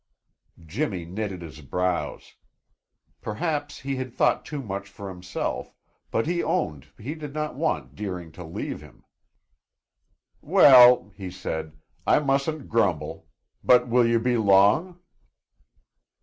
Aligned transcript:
Jimmy 0.65 1.05
knitted 1.05 1.43
his 1.43 1.61
brows. 1.61 2.33
Perhaps 3.21 3.81
he 3.81 3.97
had 3.97 4.11
thought 4.11 4.43
too 4.43 4.63
much 4.63 4.89
for 4.89 5.09
himself, 5.09 5.75
but 6.09 6.25
he 6.25 6.41
owned 6.41 6.87
he 6.97 7.13
did 7.13 7.35
not 7.35 7.53
want 7.53 7.93
Deering 7.93 8.31
to 8.31 8.43
leave 8.43 8.81
him. 8.81 9.03
"Well," 10.41 11.11
he 11.15 11.29
said, 11.29 11.73
"I 12.07 12.17
mustn't 12.17 12.67
grumble. 12.67 13.27
But 13.63 13.89
will 13.89 14.07
you 14.07 14.19
be 14.19 14.37
long?" 14.37 14.99